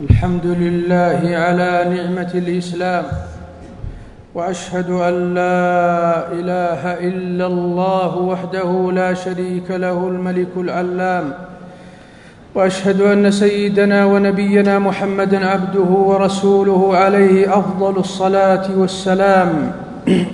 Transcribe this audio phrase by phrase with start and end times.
[0.00, 3.04] الحمد لله على نعمة الإسلام
[4.34, 11.32] وأشهد أن لا إله إلا الله وحده لا شريك له الملك العلام
[12.54, 19.72] وأشهد أن سيدنا ونبينا محمدا عبده ورسوله عليه أفضل الصلاة والسلام.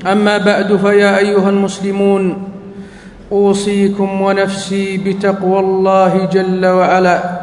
[0.06, 2.48] أما بعد فيا أيها المسلمون
[3.32, 7.39] أوصيكم ونفسي بتقوى الله جل وعلا.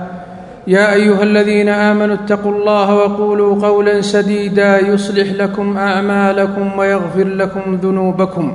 [0.67, 8.53] يا أيها الذين آمنوا اتقوا الله وقولوا قولا سديدا يصلح لكم أعمالكم ويغفر لكم ذنوبكم.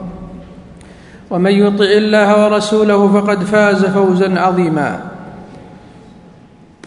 [1.30, 5.00] ومن يطع الله ورسوله فقد فاز فوزا عظيما.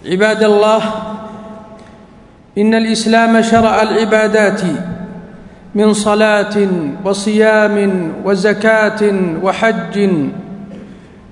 [0.06, 0.82] عباد الله
[2.58, 4.62] إن الإسلام شرع العبادات
[5.76, 6.58] من صلاة
[7.06, 9.02] وصيام وزكاة
[9.44, 10.10] وحج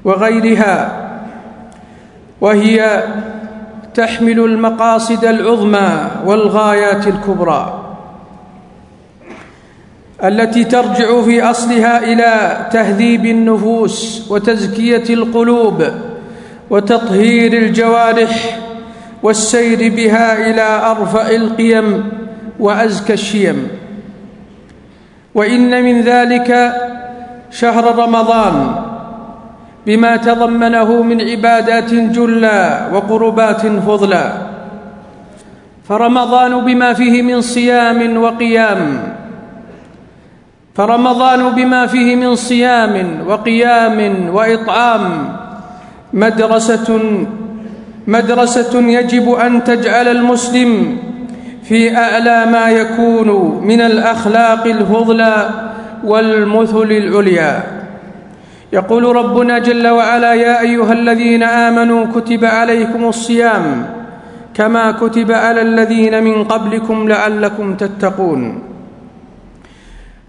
[0.06, 1.04] وغيرها
[2.42, 3.04] وهي
[3.94, 7.80] تحمل المقاصد العظمى والغايات الكبرى
[10.24, 15.84] التي ترجع في أصلها إلى تهذيب النفوس وتزكية القلوب
[16.70, 18.60] وتطهير الجوارح
[19.24, 22.10] والسير بها إلى ارفع القيم
[22.60, 23.68] وأزكى الشيم.
[25.36, 26.74] وإن من ذلك
[27.52, 28.83] شهر رمضان
[29.86, 34.28] بما تضمنه من عبادات جلا وقربات فضلا.
[35.90, 39.14] فرمضان بما فيه من صيام وقيام.
[40.76, 45.04] فرمضان بما فيه من صيام وقيام وإطعام.
[46.14, 46.90] مدرسة
[48.08, 50.98] مدرسة يجب أن تجعل المسلم
[51.64, 55.50] في أعلى ما يكون من الأخلاق الفضلى
[56.04, 57.83] والمثل العليا.
[58.74, 63.86] يقول ربنا جل وعلا يا أيها الذين آمنوا كتب عليكم الصيام
[64.54, 68.64] كما كتب على الذين من قبلكم لعلكم تتقون.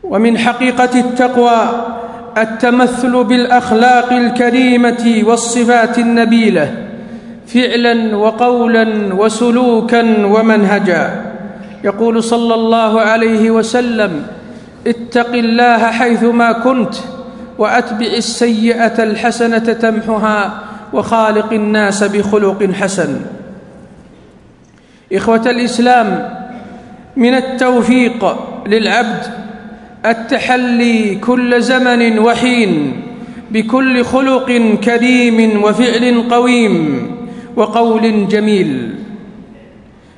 [0.04, 1.60] ومن حقيقة التقوى
[2.38, 6.74] التمثل بالأخلاق الكريمة والصفات النبيلة
[7.46, 11.04] فعلا وقولا وسلوكا ومنهجا.
[11.84, 14.12] يقول صلى الله عليه وسلم
[14.86, 16.94] اتق الله حيثما كنت
[17.58, 20.60] وأتبع السيئة الحسنة تمحها
[20.92, 23.20] وخالق الناس بخلق حسن.
[25.12, 26.30] إخوة الإسلام
[27.16, 29.22] من التوفيق للعبد
[30.06, 33.02] التحلي كل زمن وحين
[33.50, 37.06] بكل خلق كريم وفعل قويم
[37.56, 38.94] وقول جميل.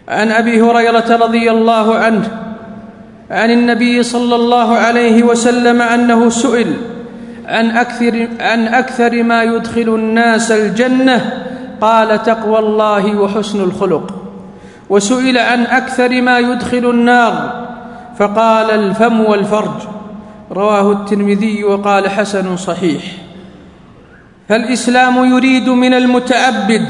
[0.09, 2.31] عن أبي هريرة رضي الله عنه
[3.31, 6.67] عن النبي صلى الله عليه وسلم أنه سئل
[7.47, 11.45] عن أكثر, عن أكثر ما يدخل الناس الجنة
[11.81, 14.15] قال تقوى الله وحسن الخلق.
[14.89, 17.67] وسئل عن أكثر ما يدخل النار
[18.19, 19.81] فقال الفم والفرج.
[20.53, 23.03] رواه الترمذي وقال حسن صحيح.
[24.49, 26.89] فالإسلام يريد من المتعبد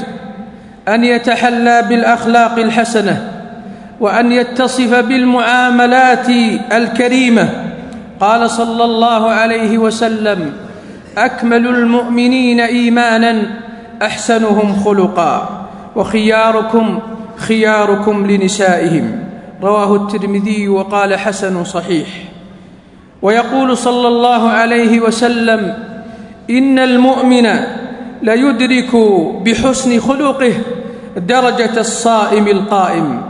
[0.89, 3.33] أن يتحلى بالأخلاق الحسنة
[4.01, 6.29] وأن يتصف بالمعاملات
[6.73, 7.66] الكريمة.
[8.21, 10.53] قال صلى الله عليه وسلم
[11.19, 13.43] أكمل المؤمنين إيمانا
[14.03, 15.67] أحسنهم خلقا
[15.97, 16.99] وخياركم
[17.37, 19.25] خياركم لنسائهم.
[19.63, 22.09] رواه الترمذي وقال حسن صحيح.
[23.23, 25.75] ويقول صلى الله عليه وسلم
[26.51, 27.49] إن المؤمن
[28.23, 28.97] ليدرك
[29.45, 30.53] بحسن خلقه
[31.17, 33.23] درجة الصائم القائم.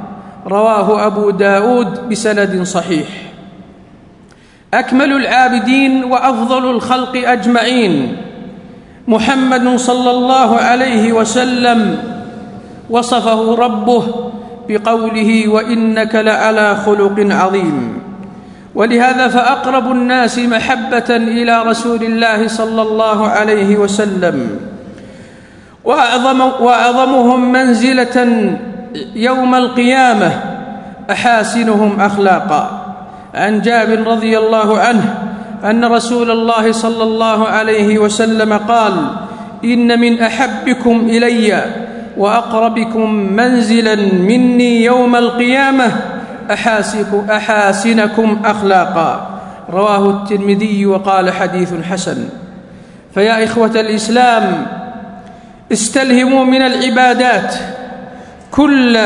[0.46, 3.25] رواه أبو داود بسند صحيح.
[4.74, 8.16] أكمل العابدين وأفضل الخلق أجمعين.
[9.08, 11.98] محمد صلى الله عليه وسلم
[12.90, 14.04] وصفه ربه
[14.68, 17.98] بقوله وإنك لعلى خلق عظيم.
[18.74, 24.60] ولهذا فأقرب الناس محبة إلى رسول الله صلى الله عليه وسلم.
[25.84, 28.56] واعظم وأعظمهم منزلة
[29.14, 30.30] يوم القيامة
[31.10, 32.75] أحاسنهم أخلاقا.
[33.36, 35.14] عن جابر رضي الله عنه
[35.64, 38.92] أن رسول الله صلى الله عليه وسلم قال
[39.64, 41.64] إن من أحبكم إلي
[42.16, 45.92] وأقربكم منزلا مني يوم القيامة
[47.30, 49.40] أحاسنكم أخلاقا.
[49.70, 52.28] رواه الترمذي وقال حديث حسن.
[53.14, 54.66] فيا إخوة الإسلام
[55.72, 57.54] استلهموا من العبادات
[58.50, 58.98] كل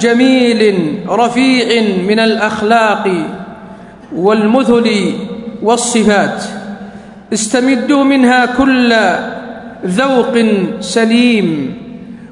[0.00, 3.08] جميل رفيع من الأخلاق
[4.16, 5.14] والمثل
[5.62, 6.44] والصفات
[7.32, 8.94] استمدوا منها كل
[9.86, 10.44] ذوق
[10.80, 11.74] سليم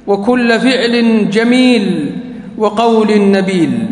[0.07, 2.11] وكل فعل جميل
[2.59, 3.87] وقول نبيل.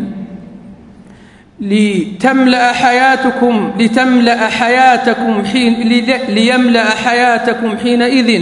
[1.61, 8.41] لتملأ حياتكم لتملأ حياتكم حين ليملأ حياتكم حينئذ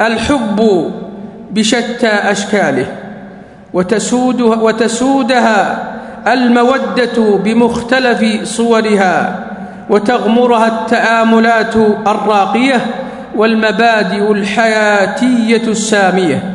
[0.00, 0.90] الحب
[1.50, 2.86] بشتى أشكاله
[3.72, 5.93] وتسودها, وتسودها
[6.28, 9.44] المودة بمختلف صورها
[9.90, 11.76] وتغمرها التآملات
[12.06, 12.86] الراقية
[13.36, 16.54] والمبادئ الحياتية السامية.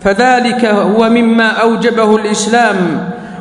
[0.00, 2.76] فذلك هو مما أوجبه الإسلام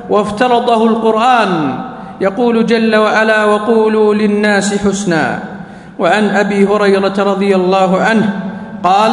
[0.09, 1.79] وافترضه القرآن.
[2.21, 5.39] يقول جل وعلا وقولوا للناس حسنا.
[5.99, 8.29] وعن أبي هريرة رضي الله عنه
[8.83, 9.11] قال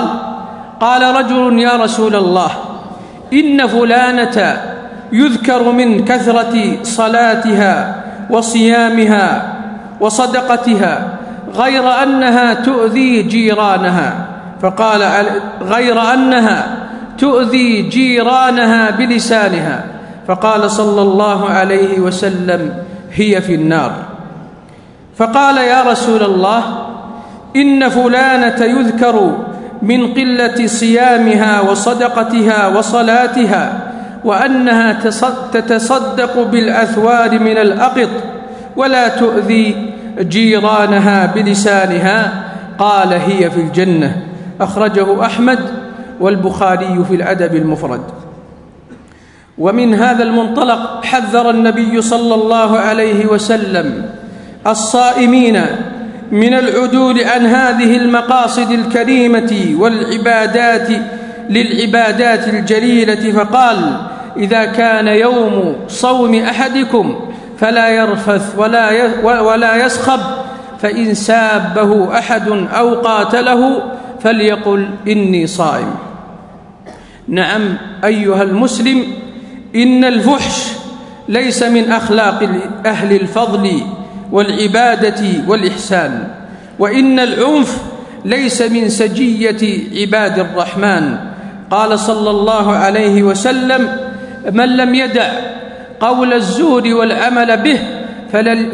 [0.81, 2.51] قال رجل يا رسول الله
[3.33, 4.72] إن فلانة
[5.13, 9.55] يذكر من كثرة صلاتها وصيامها
[10.01, 11.19] وصدقتها
[11.55, 14.27] غير أنها تؤذي جيرانها.
[14.63, 15.03] فقال
[15.63, 16.67] غير أنها
[17.19, 19.85] تؤذي جيرانها بلسانها.
[20.29, 22.75] فقال صلى الله عليه وسلم
[23.15, 23.93] هي في النار.
[25.17, 26.63] فقال يا رسول الله
[27.57, 29.37] إن فلانة يذكر
[29.83, 33.92] من قلة صيامها وصدقتها وصلاتها
[34.25, 34.93] وأنها
[35.53, 38.11] تتصدق بالأثوار من الأقط
[38.77, 42.45] ولا تؤذي جيرانها بلسانها
[42.79, 44.17] قال هي في الجنة.
[44.61, 45.59] أخرجه أحمد
[46.21, 48.03] والبخاري في الأدب المفرد.
[49.59, 54.07] ومن هذا المنطلق حذر النبي صلى الله عليه وسلم
[54.67, 55.63] الصائمين
[56.33, 60.89] من العدول عن هذه المقاصد الكريمة والعبادات
[61.51, 63.97] للعبادات الجليلة فقال
[64.37, 67.21] إذا كان يوم صوم أحدكم
[67.59, 68.91] فلا يرفث ولا
[69.23, 70.21] ولا يسخب
[70.81, 73.83] فإن سابه أحد أو قاتله
[74.23, 75.95] فليقل إني صائم.
[77.29, 79.05] نعم أيها المسلم
[79.77, 80.73] إن الفحش
[81.29, 82.49] ليس من أخلاق
[82.87, 83.83] أهل الفضل
[84.33, 86.29] والعبادة والإحسان
[86.79, 87.79] وإن العنف
[88.25, 91.17] ليس من سجية عباد الرحمن.
[91.71, 93.97] قال صلى الله عليه وسلم
[94.51, 95.29] من لم يدع
[96.01, 97.79] قول الزور والعمل به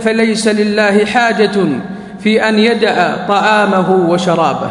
[0.00, 1.58] فليس لله حاجة
[2.20, 4.70] في أن يدع طعامه وشرابه.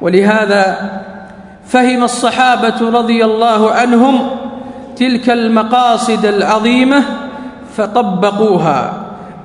[0.00, 0.90] ولهذا
[1.66, 4.30] فهم الصحابة رضي الله عنهم
[4.96, 7.02] تلك المقاصد العظيمة
[7.76, 8.92] فطبقوها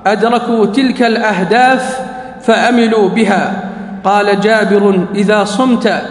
[0.06, 2.00] أدركوا تلك الأهداف
[2.42, 3.64] فأملوا بها.
[4.04, 6.02] قال جابر إذا صمت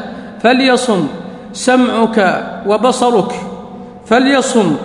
[0.43, 1.07] فليصم
[1.53, 3.31] سمعك وبصرك.
[4.05, 4.75] فليصم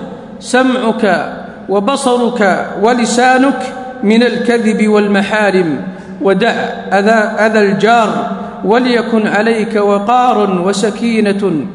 [0.40, 1.34] سمعك
[1.68, 5.80] وبصرك ولسانك من الكذب والمحارم
[6.22, 6.50] ودع
[6.92, 7.10] أذى,
[7.46, 8.30] أذى الجار
[8.64, 11.66] وليكن عليك وقار وسكينة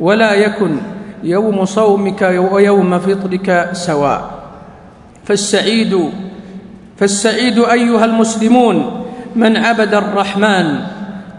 [0.00, 0.76] ولا يكن
[1.22, 4.30] يوم صومك ويوم فطرك سواء.
[5.24, 6.10] فالسعيد
[6.98, 9.04] فالسعيد أيها المسلمون
[9.36, 10.78] من عبد الرحمن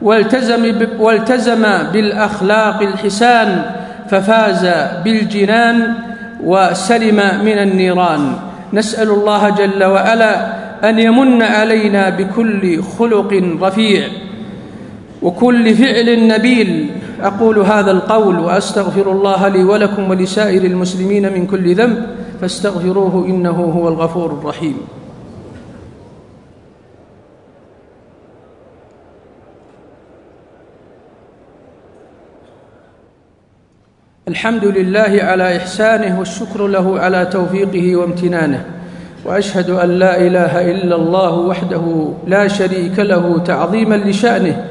[0.01, 1.63] والتزم, والتزم
[1.94, 3.65] بالأخلاق الحسان
[4.09, 4.63] ففاز
[5.03, 5.94] بالجنان
[6.44, 8.33] وسلم من النيران.
[8.73, 10.33] نسأل الله جل وعلا
[10.89, 14.07] أن يمن علينا بكل خلق رفيع
[15.21, 16.89] وكل فعل نبيل.
[17.21, 22.07] أقول هذا القول وأستغفر الله لي ولكم ولسائر المسلمين من كل ذنب
[22.41, 24.77] فاستغفروه إنه هو الغفور الرحيم.
[34.27, 38.65] الحمد لله على إحسانه والشكر له على توفيقه وامتنانه
[39.25, 44.65] وأشهد أن لا إله إلا الله وحده لا شريك له تعظيما لشأنه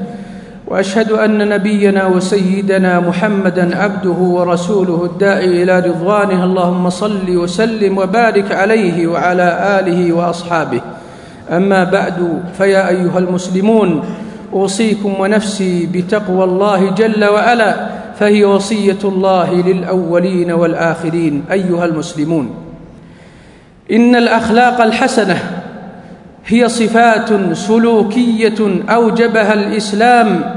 [0.67, 9.07] وأشهد أن نبينا وسيدنا محمدا عبده ورسوله الداعي إلى رضوانه اللهم صل وسلم وبارك عليه
[9.07, 10.81] وعلى آله وأصحابه.
[11.51, 14.05] أما بعد فيا أيها المسلمون
[14.53, 17.92] أوصيكم ونفسي بتقوى الله جل وعلا.
[18.19, 22.51] فهي وصية الله للأولين والآخرين أيها المسلمون.
[23.93, 25.39] إن الأخلاق الحسنة
[26.47, 30.55] هي صفات سلوكية أوجبها الإسلام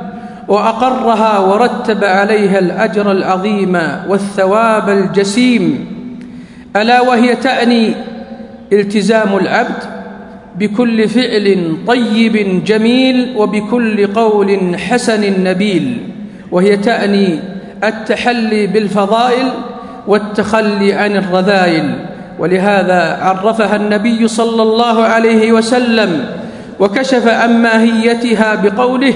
[0.47, 3.75] وأقرها ورتب عليها الأجر العظيم
[4.09, 5.85] والثواب الجسيم.
[6.75, 7.93] ألا وهي تاني
[8.73, 9.83] التزام العبد
[10.55, 16.14] بكل فعل طيب جميل وبكل قول حسن نبيل.
[16.51, 17.39] وهي تاني
[17.83, 19.47] التحلي بالفضائل
[20.07, 21.95] والتخلي عن الرذائل.
[22.39, 26.25] ولهذا عرفها النبي صلى الله عليه وسلم
[26.79, 29.13] وكشف عن ماهيتها بقوله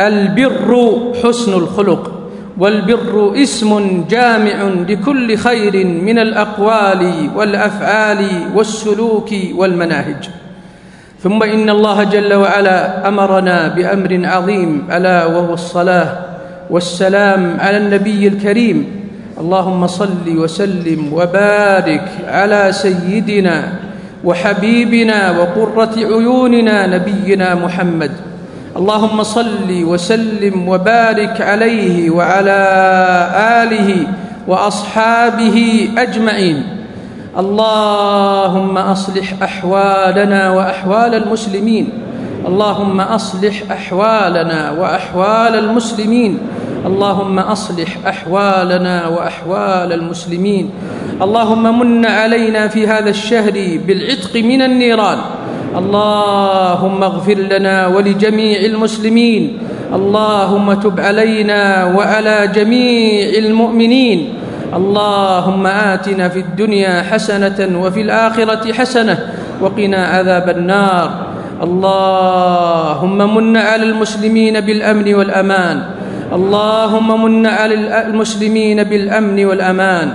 [0.00, 2.12] البر حسن الخلق
[2.58, 10.28] والبر اسم جامع لكل خير من الأقوال والأفعال والسلوك والمناهج.
[11.22, 16.35] ثم إن الله جل وعلا أمرنا بأمر عظيم ألا وهو الصلاة.
[16.70, 18.86] والسلام على النبي الكريم.
[19.40, 23.72] اللهم صل وسلم وبارك على سيدنا
[24.24, 28.12] وحبيبنا وقرة عيوننا نبينا محمد.
[28.76, 32.60] اللهم صل وسلم وبارك عليه وعلى
[33.62, 34.06] آله
[34.48, 36.58] وأصحابه أجمعين.
[37.38, 42.05] اللهم أصلح أحوالنا وأحوال المسلمين.
[42.46, 46.38] اللهم أصلح أحوالنا وأحوال المسلمين.
[46.86, 50.70] اللهم أصلح أحوالنا وأحوال المسلمين.
[51.22, 53.52] اللهم من علينا في هذا الشهر
[53.86, 55.18] بالعتق من النيران.
[55.76, 59.58] اللهم اغفر لنا ولجميع المسلمين.
[59.94, 64.34] اللهم تب علينا وعلى جميع المؤمنين.
[64.74, 69.18] اللهم آتنا في الدنيا حسنة وفي الآخرة حسنة.
[69.60, 71.25] وقنا عذاب النار.
[71.62, 75.82] اللهم من على المسلمين بالأمن والأمان.
[76.32, 77.74] اللهم من على
[78.06, 80.08] المسلمين بالأمن والأمان.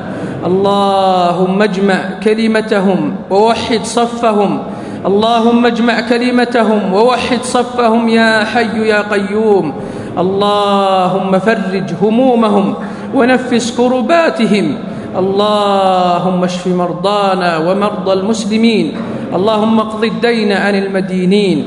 [0.46, 4.60] اللهم اجمع كلمتهم ووحد صفهم.
[5.06, 9.74] اللهم اجمع كلمتهم ووحد صفهم يا حي يا قيوم.
[10.18, 12.74] اللهم فرج همومهم
[13.16, 14.78] ونفس كرباتهم.
[15.12, 18.96] اللهم اشف مرضانا ومرضى المسلمين.
[19.36, 21.66] اللهم اقض الدين عن المدينين.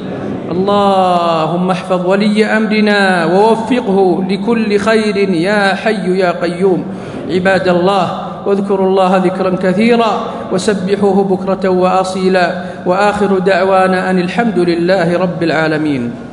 [0.51, 6.85] اللهم احفظ ولي أمرنا ووفقه لكل خير يا حي يا قيوم.
[7.31, 8.07] عباد الله
[8.47, 10.13] واذكروا الله ذكرا كثيرا
[10.53, 12.65] وسبحوه بكرة واصيلا.
[12.87, 16.24] وآخر دعوانا أن الحمد لله رب العالمين.